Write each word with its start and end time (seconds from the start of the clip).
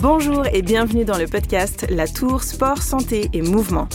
Bonjour 0.00 0.46
et 0.52 0.62
bienvenue 0.62 1.04
dans 1.04 1.18
le 1.18 1.26
podcast 1.26 1.84
La 1.90 2.06
Tour 2.06 2.44
Sport, 2.44 2.82
Santé 2.82 3.28
et 3.32 3.42
Mouvement. 3.42 3.88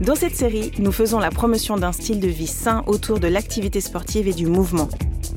Dans 0.00 0.16
cette 0.16 0.34
série, 0.34 0.72
nous 0.80 0.90
faisons 0.90 1.20
la 1.20 1.30
promotion 1.30 1.76
d'un 1.76 1.92
style 1.92 2.18
de 2.18 2.26
vie 2.26 2.48
sain 2.48 2.82
autour 2.88 3.20
de 3.20 3.28
l'activité 3.28 3.80
sportive 3.80 4.26
et 4.26 4.32
du 4.32 4.46
mouvement. 4.46 4.88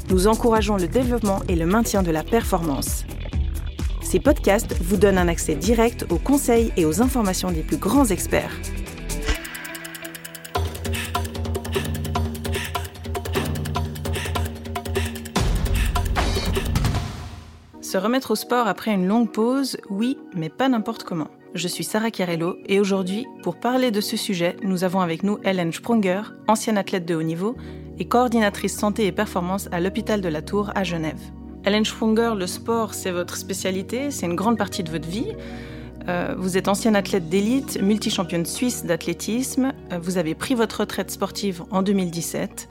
Nous 0.10 0.26
encourageons 0.26 0.78
le 0.78 0.88
développement 0.88 1.42
et 1.48 1.56
le 1.56 1.68
maintien 1.68 2.02
de 2.02 2.10
la 2.10 2.24
performance. 2.24 3.06
Ces 4.02 4.20
podcasts 4.20 4.76
vous 4.82 4.98
donnent 4.98 5.20
un 5.20 5.28
accès 5.28 5.54
direct 5.54 6.08
aux 6.10 6.18
conseils 6.18 6.72
et 6.76 6.86
aux 6.86 7.04
informations 7.04 7.52
des 7.52 7.62
plus 7.62 7.78
grands 7.78 8.06
experts. 8.06 8.58
Se 17.94 18.00
remettre 18.00 18.32
au 18.32 18.36
sport 18.36 18.66
après 18.66 18.92
une 18.92 19.06
longue 19.06 19.32
pause, 19.32 19.78
oui, 19.88 20.18
mais 20.36 20.50
pas 20.50 20.68
n'importe 20.68 21.04
comment. 21.04 21.28
Je 21.54 21.68
suis 21.68 21.84
Sarah 21.84 22.10
Chiarello 22.10 22.58
et 22.66 22.80
aujourd'hui, 22.80 23.28
pour 23.44 23.60
parler 23.60 23.92
de 23.92 24.02
ce 24.02 24.18
sujet, 24.18 24.58
nous 24.64 24.84
avons 24.84 25.00
avec 25.00 25.22
nous 25.22 25.38
Hélène 25.44 25.72
Sprunger, 25.72 26.24
ancienne 26.48 26.80
athlète 26.80 27.06
de 27.06 27.14
haut 27.14 27.22
niveau 27.22 27.56
et 28.00 28.08
coordinatrice 28.08 28.76
santé 28.76 29.06
et 29.06 29.12
performance 29.12 29.70
à 29.72 29.80
l'hôpital 29.80 30.22
de 30.22 30.28
la 30.28 30.42
Tour 30.42 30.72
à 30.74 30.84
Genève. 30.84 31.20
Hélène 31.66 31.86
Sprunger, 31.86 32.34
le 32.36 32.48
sport, 32.48 32.96
c'est 32.96 33.12
votre 33.12 33.38
spécialité, 33.38 34.10
c'est 34.10 34.26
une 34.26 34.36
grande 34.36 34.58
partie 34.58 34.82
de 34.82 34.90
votre 34.90 35.08
vie. 35.08 35.32
Euh, 36.08 36.34
vous 36.36 36.58
êtes 36.58 36.70
ancienne 36.70 36.96
athlète 36.96 37.30
d'élite, 37.30 37.80
multi-championne 37.80 38.48
suisse 38.48 38.86
d'athlétisme. 38.86 39.72
Euh, 39.92 40.00
vous 40.02 40.18
avez 40.18 40.34
pris 40.34 40.56
votre 40.56 40.80
retraite 40.80 41.12
sportive 41.12 41.64
en 41.70 41.84
2017. 41.84 42.70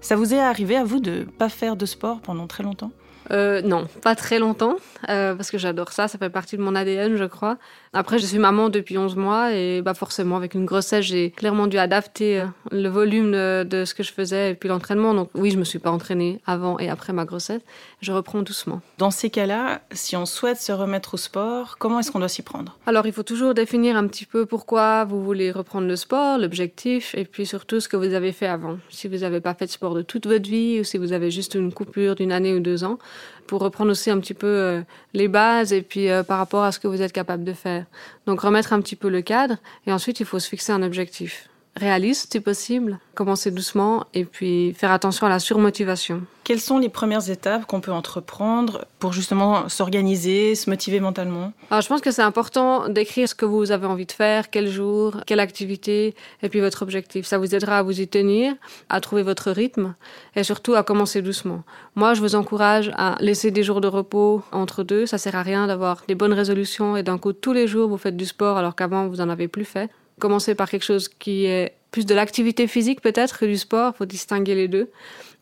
Ça 0.00 0.14
vous 0.14 0.32
est 0.34 0.40
arrivé 0.40 0.76
à 0.76 0.84
vous 0.84 1.00
de 1.00 1.10
ne 1.10 1.24
pas 1.24 1.48
faire 1.48 1.74
de 1.74 1.84
sport 1.84 2.20
pendant 2.20 2.46
très 2.46 2.62
longtemps? 2.62 2.92
Euh, 3.32 3.62
non, 3.62 3.86
pas 4.02 4.14
très 4.14 4.38
longtemps, 4.38 4.76
euh, 5.08 5.34
parce 5.34 5.50
que 5.50 5.56
j'adore 5.56 5.92
ça, 5.92 6.06
ça 6.06 6.18
fait 6.18 6.28
partie 6.28 6.56
de 6.56 6.62
mon 6.62 6.74
ADN, 6.74 7.16
je 7.16 7.24
crois. 7.24 7.56
Après, 7.94 8.18
je 8.18 8.26
suis 8.26 8.38
maman 8.38 8.68
depuis 8.68 8.98
11 8.98 9.16
mois 9.16 9.54
et 9.54 9.80
bah 9.82 9.94
forcément, 9.94 10.36
avec 10.36 10.54
une 10.54 10.66
grossesse, 10.66 11.06
j'ai 11.06 11.30
clairement 11.30 11.66
dû 11.66 11.78
adapter 11.78 12.40
euh, 12.40 12.46
le 12.70 12.88
volume 12.88 13.32
de, 13.32 13.84
ce 13.84 13.94
que 13.94 14.02
je 14.02 14.12
faisais 14.12 14.50
et 14.50 14.54
puis 14.54 14.68
l'entraînement. 14.68 15.14
Donc 15.14 15.30
oui, 15.34 15.50
je 15.50 15.58
me 15.58 15.64
suis 15.64 15.78
pas 15.78 15.90
entraînée 15.90 16.40
avant 16.46 16.78
et 16.78 16.90
après 16.90 17.12
ma 17.12 17.24
grossesse. 17.24 17.62
Je 18.00 18.12
reprends 18.12 18.42
doucement. 18.42 18.80
Dans 18.98 19.10
ces 19.10 19.30
cas-là, 19.30 19.80
si 19.92 20.16
on 20.16 20.26
souhaite 20.26 20.58
se 20.58 20.72
remettre 20.72 21.14
au 21.14 21.16
sport, 21.16 21.76
comment 21.78 22.00
est-ce 22.00 22.10
qu'on 22.12 22.18
doit 22.18 22.28
s'y 22.28 22.42
prendre? 22.42 22.78
Alors, 22.86 23.06
il 23.06 23.12
faut 23.12 23.22
toujours 23.22 23.54
définir 23.54 23.96
un 23.96 24.06
petit 24.08 24.26
peu 24.26 24.46
pourquoi 24.46 25.04
vous 25.04 25.22
voulez 25.22 25.50
reprendre 25.50 25.86
le 25.86 25.96
sport, 25.96 26.38
l'objectif 26.38 27.14
et 27.14 27.24
puis 27.24 27.46
surtout 27.46 27.80
ce 27.80 27.88
que 27.88 27.96
vous 27.96 28.12
avez 28.12 28.32
fait 28.32 28.46
avant. 28.46 28.78
Si 28.90 29.08
vous 29.08 29.18
n'avez 29.18 29.40
pas 29.40 29.54
fait 29.54 29.66
de 29.66 29.70
sport 29.70 29.94
de 29.94 30.02
toute 30.02 30.26
votre 30.26 30.48
vie 30.48 30.80
ou 30.80 30.84
si 30.84 30.98
vous 30.98 31.12
avez 31.12 31.30
juste 31.30 31.54
une 31.54 31.72
coupure 31.72 32.14
d'une 32.14 32.32
année 32.32 32.52
ou 32.52 32.60
deux 32.60 32.84
ans, 32.84 32.98
pour 33.46 33.60
reprendre 33.60 33.90
aussi 33.90 34.10
un 34.10 34.18
petit 34.20 34.34
peu 34.34 34.46
euh, 34.46 34.82
les 35.12 35.28
bases 35.28 35.72
et 35.72 35.82
puis 35.82 36.10
euh, 36.10 36.22
par 36.22 36.38
rapport 36.38 36.64
à 36.64 36.72
ce 36.72 36.78
que 36.78 36.88
vous 36.88 37.02
êtes 37.02 37.12
capable 37.12 37.44
de 37.44 37.52
faire. 37.52 37.86
Donc 38.26 38.40
remettre 38.40 38.72
un 38.72 38.80
petit 38.80 38.96
peu 38.96 39.08
le 39.08 39.22
cadre 39.22 39.56
et 39.86 39.92
ensuite 39.92 40.20
il 40.20 40.26
faut 40.26 40.38
se 40.38 40.48
fixer 40.48 40.72
un 40.72 40.82
objectif 40.82 41.48
réaliste 41.76 42.32
si 42.32 42.40
possible, 42.40 42.98
commencer 43.14 43.50
doucement 43.50 44.06
et 44.14 44.24
puis 44.24 44.74
faire 44.74 44.92
attention 44.92 45.26
à 45.26 45.30
la 45.30 45.38
surmotivation. 45.38 46.22
Quelles 46.44 46.60
sont 46.60 46.78
les 46.78 46.88
premières 46.88 47.30
étapes 47.30 47.66
qu'on 47.66 47.80
peut 47.80 47.92
entreprendre 47.92 48.86
pour 48.98 49.12
justement 49.12 49.68
s'organiser, 49.68 50.54
se 50.54 50.68
motiver 50.68 51.00
mentalement? 51.00 51.52
Alors 51.70 51.82
je 51.82 51.88
pense 51.88 52.00
que 52.00 52.10
c'est 52.10 52.22
important 52.22 52.88
d'écrire 52.88 53.28
ce 53.28 53.34
que 53.34 53.44
vous 53.44 53.70
avez 53.70 53.86
envie 53.86 54.06
de 54.06 54.12
faire, 54.12 54.50
quel 54.50 54.68
jour, 54.68 55.18
quelle 55.24 55.40
activité 55.40 56.14
et 56.42 56.48
puis 56.48 56.60
votre 56.60 56.82
objectif. 56.82 57.26
Ça 57.26 57.38
vous 57.38 57.54
aidera 57.54 57.78
à 57.78 57.82
vous 57.82 58.00
y 58.00 58.08
tenir, 58.08 58.54
à 58.88 59.00
trouver 59.00 59.22
votre 59.22 59.50
rythme 59.50 59.94
et 60.34 60.42
surtout 60.42 60.74
à 60.74 60.82
commencer 60.82 61.22
doucement. 61.22 61.62
Moi, 61.94 62.14
je 62.14 62.20
vous 62.20 62.34
encourage 62.34 62.90
à 62.96 63.16
laisser 63.20 63.50
des 63.50 63.62
jours 63.62 63.80
de 63.80 63.88
repos 63.88 64.42
entre 64.52 64.82
deux. 64.82 65.06
Ça 65.06 65.18
sert 65.18 65.36
à 65.36 65.42
rien 65.42 65.66
d'avoir 65.66 66.02
des 66.08 66.14
bonnes 66.14 66.34
résolutions 66.34 66.96
et 66.96 67.02
d'un 67.02 67.18
coup 67.18 67.32
tous 67.32 67.52
les 67.52 67.66
jours 67.66 67.88
vous 67.88 67.98
faites 67.98 68.16
du 68.16 68.26
sport 68.26 68.56
alors 68.56 68.74
qu'avant 68.74 69.06
vous 69.06 69.20
en 69.20 69.28
avez 69.28 69.48
plus 69.48 69.64
fait 69.64 69.90
commencer 70.22 70.54
par 70.54 70.70
quelque 70.70 70.84
chose 70.84 71.08
qui 71.08 71.46
est 71.46 71.74
plus 71.90 72.06
de 72.06 72.14
l'activité 72.14 72.68
physique 72.68 73.00
peut-être 73.00 73.40
que 73.40 73.44
du 73.44 73.58
sport, 73.58 73.96
faut 73.96 74.06
distinguer 74.06 74.54
les 74.54 74.68
deux. 74.68 74.88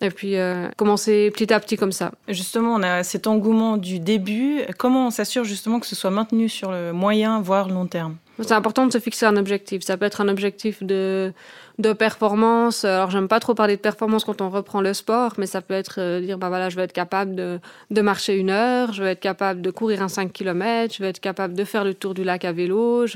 Et 0.00 0.08
puis 0.08 0.36
euh, 0.36 0.70
commencer 0.78 1.30
petit 1.30 1.52
à 1.52 1.60
petit 1.60 1.76
comme 1.76 1.92
ça. 1.92 2.12
Justement, 2.28 2.74
on 2.76 2.82
a 2.82 3.02
cet 3.04 3.26
engouement 3.26 3.76
du 3.76 4.00
début. 4.00 4.62
Comment 4.78 5.08
on 5.08 5.10
s'assure 5.10 5.44
justement 5.44 5.80
que 5.80 5.86
ce 5.86 5.94
soit 5.94 6.10
maintenu 6.10 6.48
sur 6.48 6.72
le 6.72 6.94
moyen, 6.94 7.42
voire 7.42 7.68
long 7.68 7.86
terme? 7.86 8.16
C'est 8.42 8.52
important 8.52 8.86
de 8.86 8.92
se 8.92 8.98
fixer 8.98 9.26
un 9.26 9.36
objectif. 9.36 9.82
Ça 9.82 9.96
peut 9.96 10.06
être 10.06 10.20
un 10.20 10.28
objectif 10.28 10.82
de, 10.82 11.32
de 11.78 11.92
performance. 11.92 12.84
Alors, 12.84 13.10
j'aime 13.10 13.28
pas 13.28 13.40
trop 13.40 13.54
parler 13.54 13.76
de 13.76 13.80
performance 13.80 14.24
quand 14.24 14.40
on 14.40 14.50
reprend 14.50 14.80
le 14.80 14.94
sport, 14.94 15.34
mais 15.38 15.46
ça 15.46 15.60
peut 15.60 15.74
être 15.74 15.96
euh, 15.98 16.20
dire, 16.20 16.38
bah 16.38 16.48
voilà, 16.48 16.68
je 16.68 16.76
vais 16.76 16.82
être 16.82 16.92
capable 16.92 17.34
de, 17.34 17.60
de, 17.90 18.00
marcher 18.00 18.36
une 18.36 18.50
heure, 18.50 18.92
je 18.92 19.02
vais 19.02 19.12
être 19.12 19.20
capable 19.20 19.62
de 19.62 19.70
courir 19.70 20.02
un 20.02 20.08
5 20.08 20.32
km, 20.32 20.94
je 20.94 21.02
vais 21.02 21.10
être 21.10 21.20
capable 21.20 21.54
de 21.54 21.64
faire 21.64 21.84
le 21.84 21.94
tour 21.94 22.14
du 22.14 22.24
lac 22.24 22.44
à 22.44 22.52
vélo. 22.52 23.06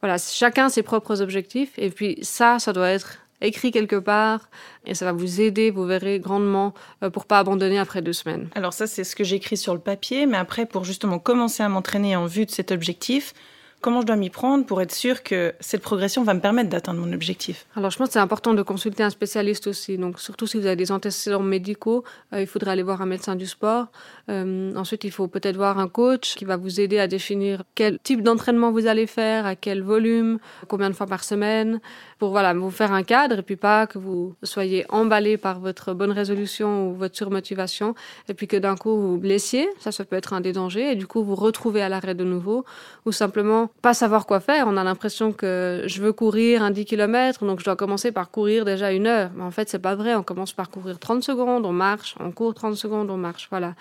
Voilà, 0.00 0.18
chacun 0.18 0.68
ses 0.68 0.82
propres 0.82 1.22
objectifs. 1.22 1.72
Et 1.78 1.90
puis 1.90 2.18
ça, 2.22 2.58
ça 2.58 2.72
doit 2.72 2.90
être 2.90 3.18
écrit 3.40 3.70
quelque 3.70 3.96
part 3.96 4.48
et 4.84 4.94
ça 4.94 5.04
va 5.04 5.12
vous 5.12 5.40
aider, 5.40 5.70
vous 5.70 5.84
verrez 5.84 6.18
grandement 6.18 6.74
euh, 7.02 7.10
pour 7.10 7.26
pas 7.26 7.38
abandonner 7.38 7.78
après 7.78 8.02
deux 8.02 8.12
semaines. 8.12 8.48
Alors 8.54 8.72
ça, 8.72 8.86
c'est 8.86 9.04
ce 9.04 9.14
que 9.14 9.24
j'écris 9.24 9.56
sur 9.56 9.74
le 9.74 9.80
papier, 9.80 10.26
mais 10.26 10.36
après, 10.36 10.66
pour 10.66 10.84
justement 10.84 11.18
commencer 11.18 11.62
à 11.62 11.68
m'entraîner 11.68 12.16
en 12.16 12.26
vue 12.26 12.46
de 12.46 12.50
cet 12.50 12.72
objectif, 12.72 13.34
Comment 13.80 14.00
je 14.00 14.06
dois 14.06 14.16
m'y 14.16 14.28
prendre 14.28 14.66
pour 14.66 14.82
être 14.82 14.92
sûr 14.92 15.22
que 15.22 15.54
cette 15.60 15.82
progression 15.82 16.24
va 16.24 16.34
me 16.34 16.40
permettre 16.40 16.68
d'atteindre 16.68 17.00
mon 17.00 17.12
objectif 17.12 17.64
Alors, 17.76 17.92
je 17.92 17.98
pense 17.98 18.08
que 18.08 18.12
c'est 18.14 18.18
important 18.18 18.52
de 18.52 18.62
consulter 18.62 19.04
un 19.04 19.10
spécialiste 19.10 19.68
aussi. 19.68 19.96
Donc, 19.96 20.18
surtout 20.18 20.48
si 20.48 20.58
vous 20.58 20.66
avez 20.66 20.74
des 20.74 20.90
antécédents 20.90 21.42
médicaux, 21.42 22.02
euh, 22.32 22.40
il 22.40 22.48
faudrait 22.48 22.72
aller 22.72 22.82
voir 22.82 23.02
un 23.02 23.06
médecin 23.06 23.36
du 23.36 23.46
sport. 23.46 23.86
Euh, 24.30 24.74
ensuite, 24.74 25.04
il 25.04 25.12
faut 25.12 25.28
peut-être 25.28 25.56
voir 25.56 25.78
un 25.78 25.86
coach 25.86 26.34
qui 26.34 26.44
va 26.44 26.56
vous 26.56 26.80
aider 26.80 26.98
à 26.98 27.06
définir 27.06 27.62
quel 27.76 28.00
type 28.00 28.22
d'entraînement 28.22 28.72
vous 28.72 28.88
allez 28.88 29.06
faire, 29.06 29.46
à 29.46 29.54
quel 29.54 29.82
volume, 29.82 30.40
combien 30.66 30.90
de 30.90 30.94
fois 30.94 31.06
par 31.06 31.22
semaine, 31.22 31.80
pour 32.18 32.30
voilà 32.30 32.52
vous 32.54 32.70
faire 32.70 32.92
un 32.92 33.04
cadre 33.04 33.38
et 33.38 33.42
puis 33.42 33.56
pas 33.56 33.86
que 33.86 33.98
vous 33.98 34.34
soyez 34.42 34.84
emballé 34.88 35.36
par 35.36 35.60
votre 35.60 35.94
bonne 35.94 36.10
résolution 36.10 36.88
ou 36.88 36.94
votre 36.94 37.16
surmotivation 37.16 37.94
et 38.28 38.34
puis 38.34 38.48
que 38.48 38.56
d'un 38.56 38.76
coup 38.76 38.90
vous 38.90 39.12
vous 39.12 39.18
blessiez. 39.18 39.68
Ça, 39.78 39.92
ça 39.92 40.04
peut 40.04 40.16
être 40.16 40.32
un 40.32 40.40
des 40.40 40.52
dangers 40.52 40.92
et 40.92 40.96
du 40.96 41.06
coup 41.06 41.22
vous 41.22 41.36
retrouvez 41.36 41.80
à 41.80 41.88
l'arrêt 41.88 42.14
de 42.14 42.24
nouveau 42.24 42.64
ou 43.06 43.12
simplement 43.12 43.67
pas 43.82 43.94
savoir 43.94 44.26
quoi 44.26 44.40
faire. 44.40 44.66
On 44.68 44.76
a 44.76 44.84
l'impression 44.84 45.32
que 45.32 45.82
je 45.86 46.02
veux 46.02 46.12
courir 46.12 46.62
un 46.62 46.70
10 46.70 46.84
km, 46.84 47.44
donc 47.44 47.60
je 47.60 47.64
dois 47.64 47.76
commencer 47.76 48.12
par 48.12 48.30
courir 48.30 48.64
déjà 48.64 48.92
une 48.92 49.06
heure. 49.06 49.30
Mais 49.34 49.44
en 49.44 49.50
fait, 49.50 49.68
c'est 49.68 49.78
pas 49.78 49.94
vrai. 49.94 50.14
On 50.14 50.22
commence 50.22 50.52
par 50.52 50.70
courir 50.70 50.98
30 50.98 51.22
secondes, 51.22 51.64
on 51.66 51.72
marche, 51.72 52.14
on 52.20 52.30
court 52.30 52.54
30 52.54 52.76
secondes, 52.76 53.10
on 53.10 53.16
marche. 53.16 53.48
Voilà. 53.50 53.74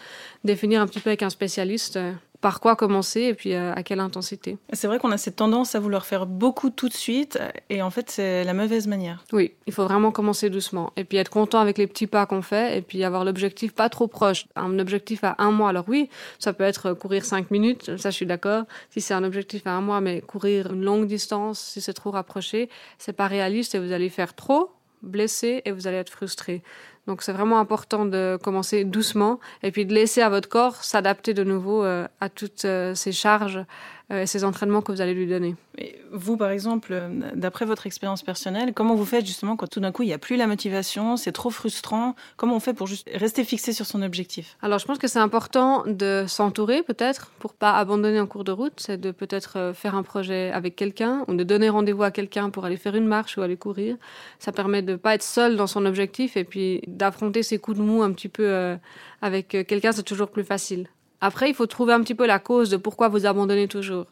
Définir 0.44 0.82
un 0.82 0.88
petit 0.88 1.00
peu 1.00 1.10
avec 1.10 1.24
un 1.24 1.30
spécialiste 1.30 1.98
euh, 1.98 2.14
par 2.42 2.60
quoi 2.60 2.76
commencer 2.76 3.22
et 3.22 3.34
puis 3.34 3.54
euh, 3.54 3.74
à 3.74 3.84
quelle 3.84 4.00
intensité. 4.00 4.58
C'est 4.74 4.88
vrai 4.88 5.00
qu'on 5.00 5.12
a 5.12 5.18
cette 5.18 5.38
tendance 5.38 5.76
à 5.76 5.80
vouloir 5.80 6.06
faire 6.06 6.26
beaucoup 6.26 6.70
tout 6.70 6.88
de 6.88 6.94
suite 6.94 7.40
et 7.70 7.82
en 7.82 7.90
fait 7.90 8.10
c'est 8.10 8.44
la 8.44 8.54
mauvaise 8.54 8.88
manière. 8.88 9.24
Oui, 9.34 9.54
il 9.66 9.74
faut 9.74 9.84
vraiment 9.84 10.12
commencer 10.12 10.50
doucement 10.50 10.94
et 10.96 11.04
puis 11.04 11.18
être 11.18 11.30
content 11.30 11.60
avec 11.60 11.78
les 11.78 11.88
petits 11.88 12.08
pas 12.08 12.26
qu'on 12.26 12.42
fait 12.42 12.78
et 12.78 12.82
puis 12.82 13.04
avoir 13.04 13.26
l'objectif 13.26 13.74
pas 13.74 13.90
trop 13.90 14.08
proche. 14.08 14.46
Un 14.56 14.78
objectif 14.80 15.24
à 15.24 15.36
un 15.40 15.52
mois, 15.52 15.70
alors 15.70 15.86
oui, 15.88 16.10
ça 16.40 16.54
peut 16.54 16.64
être 16.64 16.94
courir 16.94 17.26
cinq 17.26 17.52
minutes, 17.52 17.98
ça 17.98 18.12
je 18.12 18.16
suis 18.16 18.26
d'accord. 18.26 18.64
Si 18.90 19.02
c'est 19.02 19.14
un 19.14 19.24
objectif 19.24 19.66
à 19.66 19.72
un 19.72 19.82
mois, 19.82 20.02
mais 20.02 20.22
courir 20.22 20.74
une 20.74 20.84
longue 20.84 21.08
distance, 21.08 21.60
si 21.60 21.82
c'est 21.82 21.94
trop 21.94 22.12
rapproché, 22.12 22.70
c'est 22.98 23.14
pas 23.14 23.28
réaliste 23.28 23.76
et 23.76 23.80
vous 23.80 23.92
allez 23.92 24.10
faire 24.10 24.36
trop, 24.36 24.72
blessé 25.02 25.62
et 25.66 25.72
vous 25.72 25.88
allez 25.88 25.98
être 25.98 26.10
frustré. 26.10 26.64
Donc 27.08 27.22
c'est 27.24 27.32
vraiment 27.32 27.60
important 27.60 28.06
de 28.06 28.38
commencer 28.44 28.84
doucement 28.84 29.40
et 29.64 29.72
puis 29.72 29.86
de 29.86 29.94
laisser 29.94 30.22
à 30.22 30.30
votre 30.30 30.50
corps 30.50 30.84
s'adapter 30.84 31.34
de 31.34 31.44
nouveau 31.44 31.84
euh, 31.84 32.06
à 32.20 32.30
toutes 32.30 32.66
euh, 32.66 32.94
ces 32.96 33.14
charges 33.14 33.64
euh, 34.12 34.22
et 34.22 34.26
ces 34.26 34.44
entraînements 34.44 34.82
que 34.82 34.92
vous 34.92 35.00
allez 35.02 35.14
lui 35.14 35.26
donner. 35.26 35.56
Mais 35.78 36.00
vous, 36.12 36.38
par 36.38 36.50
exemple, 36.50 37.02
d'après 37.36 37.66
votre 37.66 37.86
expérience 37.86 38.24
personnelle, 38.24 38.74
comment 38.74 38.96
vous 38.96 39.06
faites 39.06 39.26
justement 39.26 39.56
quand 39.56 39.68
tout 39.68 39.80
d'un 39.80 39.92
coup 39.92 40.04
il 40.04 40.08
n'y 40.08 40.14
a 40.14 40.18
plus 40.18 40.36
la 40.36 40.48
motivation, 40.48 41.18
c'est 41.18 41.32
trop 41.32 41.50
frustrant? 41.50 42.16
Comment 42.36 42.56
on 42.56 42.60
fait 42.60 42.74
pour 42.74 42.88
juste 42.88 43.10
rester 43.14 43.44
fixé 43.44 43.74
sur 43.74 43.86
son 43.86 44.02
objectif? 44.02 44.58
Alors 44.62 44.80
je 44.80 44.86
pense 44.86 44.98
que 44.98 45.08
c'est 45.08 45.20
important 45.20 45.84
de 45.86 46.26
s'entourer 46.28 46.84
peut-être 46.84 47.32
pour 47.40 47.54
pas 47.54 47.74
abandonner 47.74 48.20
en 48.20 48.28
cours 48.28 48.44
de 48.44 48.52
route, 48.52 48.74
c'est 48.78 49.00
de 49.00 49.12
peut-être 49.12 49.72
faire 49.76 49.96
un 49.96 50.04
projet 50.04 50.52
avec 50.52 50.76
quelqu'un 50.76 51.24
ou 51.28 51.36
de 51.36 51.44
donner 51.44 51.70
rendez-vous 51.70 52.04
à 52.04 52.12
quelqu'un 52.12 52.50
pour 52.50 52.66
aller 52.66 52.78
faire 52.78 52.96
une 52.96 53.08
marche 53.08 53.38
ou 53.38 53.42
aller 53.42 53.58
courir. 53.58 53.98
Ça 54.40 54.52
permet 54.52 54.82
de 54.82 54.96
pas 54.96 55.16
être 55.16 55.24
seul 55.24 55.58
dans 55.58 55.68
son 55.68 55.86
objectif 55.86 56.38
et 56.38 56.44
puis 56.44 56.82
d'affronter 56.98 57.44
ces 57.44 57.60
coups 57.60 57.78
de 57.78 57.84
mou 57.84 58.02
un 58.02 58.12
petit 58.12 58.30
peu 58.30 58.48
euh, 58.48 58.76
avec 59.22 59.56
euh, 59.56 59.64
quelqu'un, 59.64 59.92
c'est 59.92 60.04
toujours 60.04 60.30
plus 60.30 60.44
facile. 60.44 60.88
Après, 61.22 61.50
il 61.50 61.56
faut 61.56 61.66
trouver 61.66 61.94
un 61.94 62.02
petit 62.02 62.16
peu 62.16 62.28
la 62.28 62.40
cause 62.40 62.70
de 62.70 62.78
pourquoi 62.78 63.08
vous 63.08 63.26
abandonnez 63.26 63.68
toujours. 63.68 64.06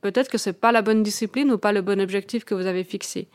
Peut-être 0.00 0.30
que 0.30 0.38
c'est 0.38 0.54
pas 0.54 0.72
la 0.72 0.82
bonne 0.82 1.02
discipline 1.02 1.50
ou 1.52 1.58
pas 1.58 1.72
le 1.72 1.82
bon 1.82 2.00
objectif 2.00 2.44
que 2.44 2.54
vous 2.54 2.66
avez 2.66 2.84
fixé. 2.84 3.28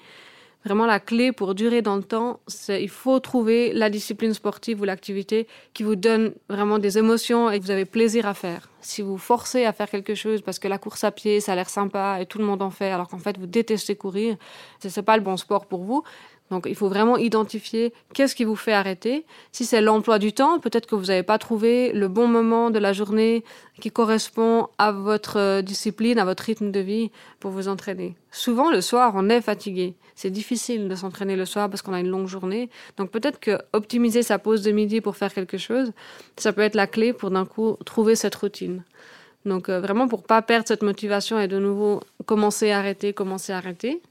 Vraiment, 0.66 0.88
la 0.88 1.00
clé 1.00 1.31
pour 1.31 1.54
durer 1.54 1.84
dans 1.84 1.96
le 1.96 2.02
temps, 2.02 2.40
c'est 2.48 2.81
il 2.81 2.90
faut 2.90 3.19
trouver 3.19 3.72
la 3.72 3.92
discipline 3.92 4.34
sportive 4.34 4.81
ou 4.81 4.84
l'activité 4.84 5.48
qui 5.75 5.84
vous 5.84 5.96
donne 5.96 6.34
vraiment 6.50 6.80
des 6.80 6.98
émotions 6.98 7.52
et 7.52 7.60
que 7.60 7.66
vous 7.66 7.69
avez 7.69 7.86
plaisir 7.86 8.25
à 8.25 8.34
faire. 8.34 8.68
Si 8.81 9.04
vous 9.04 9.19
forcez 9.19 9.66
à 9.66 9.74
faire 9.74 9.92
quelque 9.92 10.16
chose 10.16 10.42
parce 10.42 10.57
que 10.57 10.68
la 10.68 10.80
course 10.80 11.04
à 11.04 11.12
pied, 11.12 11.40
ça 11.40 11.52
a 11.52 11.56
l'air 11.56 11.69
sympa 11.69 12.18
et 12.19 12.25
tout 12.25 12.40
le 12.40 12.46
monde 12.46 12.63
en 12.63 12.72
fait, 12.72 12.90
alors 12.90 13.07
qu'en 13.07 13.19
fait 13.19 13.38
vous 13.38 13.46
détestez 13.46 13.96
courir, 13.96 14.38
c'est 14.80 15.04
pas 15.04 15.18
le 15.18 15.24
bon 15.24 15.38
sport 15.38 15.68
pour 15.68 15.84
vous. 15.84 16.04
Donc 16.51 16.68
il 16.69 16.75
faut 16.75 16.89
vraiment 16.89 17.18
identifier 17.18 17.92
qu'est-ce 18.13 18.36
qui 18.36 18.44
vous 18.44 18.56
fait 18.56 18.74
arrêter. 18.74 19.25
Si 19.51 19.65
c'est 19.65 19.81
l'emploi 19.81 20.19
du 20.19 20.31
temps, 20.31 20.59
peut-être 20.59 20.86
que 20.86 20.95
vous 20.95 21.06
n'avez 21.06 21.24
pas 21.24 21.39
trouvé 21.39 21.92
le 21.92 22.07
bon 22.07 22.27
moment 22.27 22.69
de 22.69 22.77
la 22.77 22.94
journée 22.94 23.44
qui 23.81 23.89
correspond 23.89 24.68
à 24.77 24.92
votre 24.92 25.39
euh, 25.39 25.62
discipline, 25.62 26.19
à 26.19 26.25
votre 26.25 26.44
rythme 26.44 26.71
de 26.71 26.80
vie 26.80 27.12
pour 27.39 27.51
vous 27.51 27.68
entraîner. 27.68 28.15
Souvent 28.31 28.69
le 28.69 28.81
soir, 28.81 29.13
on 29.15 29.27
est 29.30 29.42
fatigué. 29.42 29.95
C'est 30.13 30.30
difficile 30.30 30.88
de 30.88 30.95
s'entraîner 30.95 31.36
le 31.36 31.45
soir 31.45 31.69
parce 31.69 31.81
qu'on 31.81 31.94
a 31.94 32.00
une 32.00 32.09
longue 32.09 32.27
journée. 32.27 32.69
Donc 32.97 33.09
peut-être 33.09 33.39
que 33.39 33.57
optimiser 33.74 34.21
sa 34.21 34.38
pause 34.38 34.62
de 34.62 34.71
midi 34.71 35.01
pour 35.01 35.18
faire 35.18 35.33
quelque 35.33 35.57
chose, 35.57 35.94
ça 36.38 36.53
peut 36.53 36.62
être 36.62 36.75
la 36.75 36.88
clé 36.88 37.12
pour 37.12 37.31
d'un 37.31 37.45
coup 37.45 37.75
trouver 37.86 38.15
cette 38.15 38.36
routine. 38.36 38.83
Donc 39.45 39.69
euh, 39.69 39.80
vraiment 39.80 40.07
pour 40.07 40.24
pas 40.24 40.42
perdre 40.42 40.68
cette 40.68 40.83
motivation 40.83 41.39
et 41.39 41.47
de 41.47 41.59
nouveau 41.59 42.01
commencer 42.25 42.71
à 42.71 42.80
arrêter, 42.80 43.13
commencer 43.13 43.53
à 43.53 43.57
arrêter. 43.57 44.01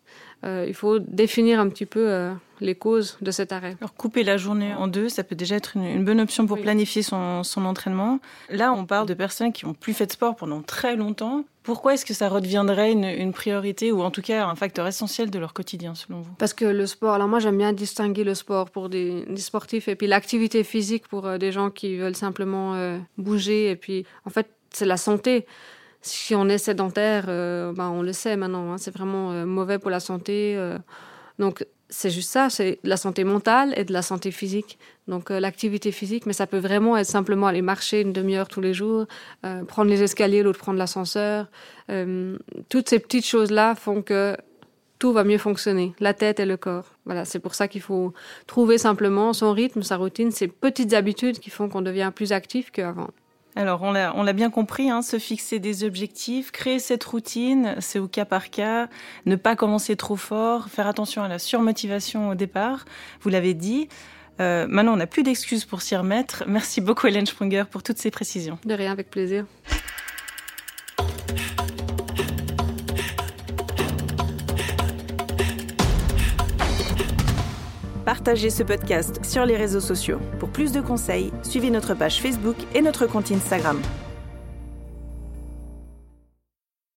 Euh, 0.44 0.64
il 0.68 0.74
faut 0.74 0.98
définir 0.98 1.58
un 1.58 1.68
petit 1.68 1.86
peu 1.86 2.10
euh, 2.10 2.32
les 2.60 2.74
causes 2.74 3.16
de 3.22 3.30
cet 3.30 3.52
arrêt. 3.52 3.76
Alors, 3.80 3.94
couper 3.94 4.22
la 4.24 4.36
journée 4.36 4.74
en 4.74 4.88
deux, 4.88 5.08
ça 5.08 5.24
peut 5.24 5.34
déjà 5.34 5.56
être 5.56 5.76
une, 5.76 6.04
bonne 6.04 6.20
option 6.20 6.46
pour 6.46 6.60
planifier 6.60 7.02
son, 7.02 7.42
son, 7.42 7.64
entraînement. 7.64 8.20
Là, 8.50 8.72
on 8.72 8.84
parle 8.84 9.06
de 9.06 9.14
personnes 9.14 9.52
qui 9.52 9.64
ont 9.64 9.74
plus 9.74 9.94
fait 9.94 10.06
de 10.06 10.12
sport 10.12 10.36
pendant 10.36 10.60
très 10.60 10.96
longtemps. 10.96 11.44
Pourquoi 11.62 11.94
est-ce 11.94 12.04
que 12.04 12.12
ça 12.12 12.28
redeviendrait 12.28 12.92
une, 12.92 13.04
une, 13.04 13.32
priorité 13.32 13.90
ou 13.90 14.02
en 14.02 14.10
tout 14.10 14.20
cas 14.20 14.46
un 14.46 14.54
facteur 14.54 14.86
essentiel 14.86 15.30
de 15.30 15.38
leur 15.38 15.54
quotidien 15.54 15.94
selon 15.94 16.20
vous? 16.20 16.32
Parce 16.38 16.52
que 16.52 16.66
le 16.66 16.86
sport, 16.86 17.14
alors 17.14 17.26
moi 17.26 17.38
j'aime 17.38 17.56
bien 17.56 17.72
distinguer 17.72 18.22
le 18.22 18.34
sport 18.34 18.70
pour 18.70 18.90
des, 18.90 19.24
des 19.24 19.40
sportifs 19.40 19.88
et 19.88 19.96
puis 19.96 20.06
l'activité 20.06 20.62
physique 20.62 21.08
pour 21.08 21.26
euh, 21.26 21.38
des 21.38 21.52
gens 21.52 21.70
qui 21.70 21.96
veulent 21.96 22.16
simplement 22.16 22.98
bouger 23.16 23.70
et 23.70 23.76
puis 23.76 24.04
en 24.26 24.30
fait 24.30 24.50
c'est 24.70 24.84
la 24.84 24.98
santé 24.98 25.46
si 26.06 26.34
on 26.34 26.48
est 26.48 26.58
sédentaire, 26.58 27.26
ben 27.26 27.90
on 27.90 28.02
le 28.02 28.12
sait 28.12 28.36
maintenant, 28.36 28.72
hein, 28.72 28.78
c'est 28.78 28.92
vraiment 28.92 29.32
euh, 29.32 29.46
mauvais 29.46 29.78
pour 29.78 29.90
la 29.90 30.00
santé. 30.00 30.54
Euh. 30.56 30.78
donc 31.38 31.66
c'est 31.88 32.10
juste 32.10 32.30
ça, 32.30 32.50
c'est 32.50 32.78
de 32.82 32.88
la 32.88 32.96
santé 32.96 33.24
mentale 33.24 33.72
et 33.76 33.84
de 33.84 33.92
la 33.92 34.02
santé 34.02 34.30
physique. 34.30 34.78
Donc 35.06 35.30
l'activité 35.30 35.92
physique, 35.92 36.26
mais 36.26 36.32
ça 36.32 36.46
peut 36.46 36.58
vraiment 36.58 36.96
être 36.96 37.06
simplement 37.06 37.46
aller 37.46 37.62
marcher 37.62 38.00
une 38.00 38.12
demi-heure 38.12 38.48
tous 38.48 38.60
les 38.60 38.74
jours, 38.74 39.06
prendre 39.68 39.90
les 39.90 40.02
escaliers, 40.02 40.42
l'autre 40.42 40.58
prendre 40.58 40.78
l'ascenseur. 40.78 41.46
toutes 42.68 42.88
ces 42.88 42.98
petites 42.98 43.26
choses-là 43.26 43.76
font 43.76 44.02
que 44.02 44.36
tout 44.98 45.12
va 45.12 45.22
mieux 45.22 45.38
fonctionner, 45.38 45.94
la 46.00 46.14
tête 46.14 46.40
et 46.40 46.46
le 46.46 46.56
corps. 46.56 46.86
Voilà, 47.04 47.24
c'est 47.24 47.38
pour 47.38 47.54
ça 47.54 47.68
qu'il 47.68 47.82
faut 47.82 48.12
trouver 48.46 48.78
simplement 48.78 49.32
son 49.32 49.52
rythme, 49.52 49.82
sa 49.82 49.96
routine, 49.96 50.32
ces 50.32 50.48
petites 50.48 50.94
habitudes 50.94 51.38
qui 51.38 51.50
font 51.50 51.68
qu'on 51.68 51.82
devient 51.82 52.10
plus 52.12 52.32
actif 52.32 52.72
qu'avant. 52.72 53.10
Alors, 53.56 53.82
on 53.82 53.92
l'a 53.92 54.32
bien 54.32 54.50
compris, 54.50 54.90
hein, 54.90 55.00
se 55.00 55.18
fixer 55.18 55.60
des 55.60 55.84
objectifs, 55.84 56.50
créer 56.50 56.80
cette 56.80 57.04
routine, 57.04 57.76
c'est 57.78 58.00
au 58.00 58.08
cas 58.08 58.24
par 58.24 58.50
cas, 58.50 58.88
ne 59.26 59.36
pas 59.36 59.54
commencer 59.54 59.94
trop 59.94 60.16
fort, 60.16 60.68
faire 60.68 60.88
attention 60.88 61.22
à 61.22 61.28
la 61.28 61.38
surmotivation 61.38 62.30
au 62.30 62.34
départ, 62.34 62.84
vous 63.20 63.30
l'avez 63.30 63.54
dit. 63.54 63.88
Euh, 64.40 64.66
maintenant, 64.68 64.94
on 64.94 64.96
n'a 64.96 65.06
plus 65.06 65.22
d'excuses 65.22 65.64
pour 65.64 65.82
s'y 65.82 65.94
remettre. 65.94 66.42
Merci 66.48 66.80
beaucoup, 66.80 67.06
Hélène 67.06 67.26
Sprunger, 67.26 67.64
pour 67.70 67.84
toutes 67.84 67.98
ces 67.98 68.10
précisions. 68.10 68.58
De 68.64 68.74
rien, 68.74 68.90
avec 68.90 69.08
plaisir. 69.08 69.46
Partagez 78.04 78.50
ce 78.50 78.62
podcast 78.62 79.24
sur 79.24 79.46
les 79.46 79.56
réseaux 79.56 79.80
sociaux. 79.80 80.20
Pour 80.38 80.50
plus 80.50 80.72
de 80.72 80.82
conseils, 80.82 81.32
suivez 81.42 81.70
notre 81.70 81.94
page 81.94 82.20
Facebook 82.20 82.56
et 82.74 82.82
notre 82.82 83.06
compte 83.06 83.32
Instagram. 83.32 83.80